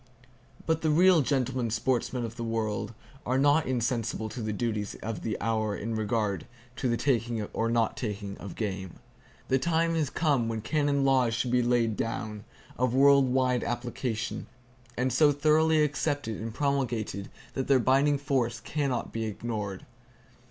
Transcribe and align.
But 0.65 0.81
the 0.81 0.89
real 0.89 1.21
gentlemen 1.21 1.69
sportsmen 1.69 2.25
of 2.25 2.35
the 2.35 2.43
world 2.43 2.95
are 3.23 3.37
not 3.37 3.67
insensible 3.67 4.29
to 4.29 4.41
the 4.41 4.51
duties 4.51 4.95
of 5.03 5.21
the 5.21 5.39
hour 5.39 5.77
in 5.77 5.93
regard 5.95 6.47
to 6.77 6.89
the 6.89 6.97
taking 6.97 7.43
or 7.53 7.69
not 7.69 7.95
taking 7.95 8.35
of 8.39 8.55
game. 8.55 8.95
The 9.47 9.59
time 9.59 9.93
has 9.93 10.09
come 10.09 10.47
when 10.47 10.61
canon 10.61 11.05
laws 11.05 11.35
should 11.35 11.51
be 11.51 11.61
laid 11.61 11.97
down, 11.97 12.45
of 12.79 12.95
world 12.95 13.29
wide 13.31 13.63
application, 13.63 14.47
and 14.97 15.13
so 15.13 15.31
thoroughly 15.31 15.83
accepted 15.83 16.41
and 16.41 16.51
promulgated 16.51 17.29
that 17.53 17.67
their 17.67 17.77
binding 17.77 18.17
force 18.17 18.59
can 18.59 18.89
not 18.89 19.13
be 19.13 19.25
ignored. 19.25 19.85